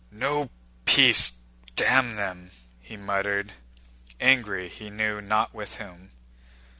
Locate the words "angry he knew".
4.19-5.21